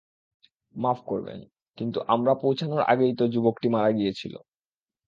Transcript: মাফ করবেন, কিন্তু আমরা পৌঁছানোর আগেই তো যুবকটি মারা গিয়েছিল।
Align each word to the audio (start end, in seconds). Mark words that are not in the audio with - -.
মাফ 0.75 0.99
করবেন, 1.05 1.39
কিন্তু 1.77 1.99
আমরা 2.07 2.33
পৌঁছানোর 2.43 2.81
আগেই 2.91 3.13
তো 3.15 3.23
যুবকটি 3.27 3.67
মারা 3.69 3.91
গিয়েছিল। 3.91 4.33